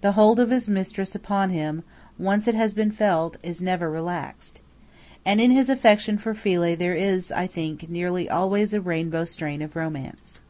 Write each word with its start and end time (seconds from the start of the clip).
The 0.00 0.10
hold 0.18 0.40
of 0.40 0.50
his 0.50 0.68
mistress 0.68 1.14
upon 1.14 1.50
him, 1.50 1.84
once 2.18 2.48
it 2.48 2.56
has 2.56 2.74
been 2.74 2.90
felt, 2.90 3.36
is 3.40 3.62
never 3.62 3.88
relaxed. 3.88 4.58
And 5.24 5.40
in 5.40 5.52
his 5.52 5.68
affection 5.70 6.18
for 6.18 6.34
Philae 6.34 6.74
there 6.74 6.96
is, 6.96 7.30
I 7.30 7.46
think, 7.46 7.88
nearly 7.88 8.28
always 8.28 8.74
a 8.74 8.80
rainbow 8.80 9.24
strain 9.26 9.62
of 9.62 9.76
romance. 9.76 10.40